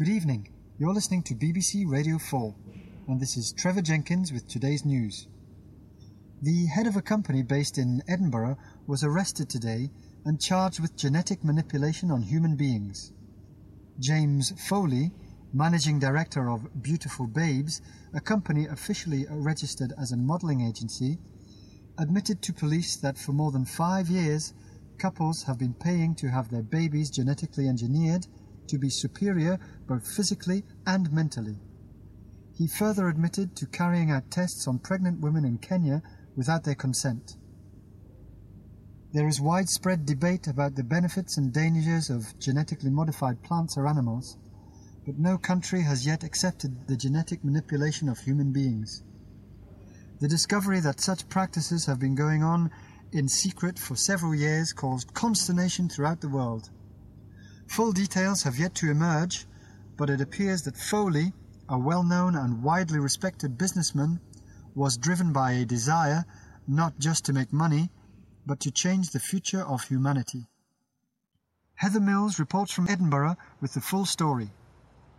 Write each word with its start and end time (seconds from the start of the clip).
Good 0.00 0.08
evening. 0.08 0.48
You're 0.78 0.94
listening 0.94 1.22
to 1.24 1.34
BBC 1.34 1.84
Radio 1.86 2.16
4, 2.16 2.54
and 3.06 3.20
this 3.20 3.36
is 3.36 3.52
Trevor 3.52 3.82
Jenkins 3.82 4.32
with 4.32 4.48
today's 4.48 4.82
news. 4.82 5.28
The 6.40 6.64
head 6.68 6.86
of 6.86 6.96
a 6.96 7.02
company 7.02 7.42
based 7.42 7.76
in 7.76 8.02
Edinburgh 8.08 8.56
was 8.86 9.04
arrested 9.04 9.50
today 9.50 9.90
and 10.24 10.40
charged 10.40 10.80
with 10.80 10.96
genetic 10.96 11.44
manipulation 11.44 12.10
on 12.10 12.22
human 12.22 12.56
beings. 12.56 13.12
James 13.98 14.54
Foley, 14.66 15.12
managing 15.52 15.98
director 15.98 16.48
of 16.48 16.82
Beautiful 16.82 17.26
Babes, 17.26 17.82
a 18.14 18.22
company 18.22 18.64
officially 18.68 19.26
registered 19.28 19.92
as 20.00 20.12
a 20.12 20.16
modelling 20.16 20.62
agency, 20.62 21.18
admitted 21.98 22.40
to 22.40 22.54
police 22.54 22.96
that 22.96 23.18
for 23.18 23.32
more 23.34 23.52
than 23.52 23.66
five 23.66 24.08
years, 24.08 24.54
couples 24.96 25.42
have 25.42 25.58
been 25.58 25.74
paying 25.74 26.14
to 26.14 26.30
have 26.30 26.48
their 26.48 26.62
babies 26.62 27.10
genetically 27.10 27.68
engineered 27.68 28.26
to 28.68 28.78
be 28.78 28.90
superior 28.90 29.58
both 29.86 30.06
physically 30.06 30.64
and 30.86 31.12
mentally. 31.12 31.56
He 32.56 32.66
further 32.66 33.08
admitted 33.08 33.56
to 33.56 33.66
carrying 33.66 34.10
out 34.10 34.30
tests 34.30 34.68
on 34.68 34.78
pregnant 34.80 35.20
women 35.20 35.44
in 35.44 35.58
Kenya 35.58 36.02
without 36.36 36.64
their 36.64 36.74
consent. 36.74 37.36
There 39.12 39.26
is 39.26 39.40
widespread 39.40 40.06
debate 40.06 40.46
about 40.46 40.76
the 40.76 40.84
benefits 40.84 41.36
and 41.36 41.52
dangers 41.52 42.10
of 42.10 42.38
genetically 42.38 42.90
modified 42.90 43.42
plants 43.42 43.76
or 43.76 43.88
animals, 43.88 44.36
but 45.04 45.18
no 45.18 45.36
country 45.38 45.82
has 45.82 46.06
yet 46.06 46.22
accepted 46.22 46.86
the 46.86 46.96
genetic 46.96 47.44
manipulation 47.44 48.08
of 48.08 48.18
human 48.18 48.52
beings. 48.52 49.02
The 50.20 50.28
discovery 50.28 50.80
that 50.80 51.00
such 51.00 51.28
practices 51.28 51.86
have 51.86 51.98
been 51.98 52.14
going 52.14 52.42
on 52.42 52.70
in 53.10 53.26
secret 53.26 53.78
for 53.78 53.96
several 53.96 54.34
years 54.34 54.72
caused 54.72 55.14
consternation 55.14 55.88
throughout 55.88 56.20
the 56.20 56.28
world. 56.28 56.70
Full 57.70 57.92
details 57.92 58.42
have 58.42 58.58
yet 58.58 58.74
to 58.76 58.90
emerge, 58.90 59.46
but 59.96 60.10
it 60.10 60.20
appears 60.20 60.62
that 60.62 60.76
Foley, 60.76 61.32
a 61.68 61.78
well 61.78 62.02
known 62.02 62.34
and 62.34 62.64
widely 62.64 62.98
respected 62.98 63.56
businessman, 63.56 64.18
was 64.74 64.96
driven 64.96 65.32
by 65.32 65.52
a 65.52 65.64
desire 65.64 66.24
not 66.66 66.98
just 66.98 67.24
to 67.26 67.32
make 67.32 67.52
money, 67.52 67.92
but 68.44 68.58
to 68.58 68.72
change 68.72 69.10
the 69.10 69.20
future 69.20 69.62
of 69.62 69.84
humanity. 69.84 70.48
Heather 71.74 72.00
Mills 72.00 72.40
reports 72.40 72.72
from 72.72 72.88
Edinburgh 72.88 73.36
with 73.60 73.74
the 73.74 73.80
full 73.80 74.04
story. 74.04 74.50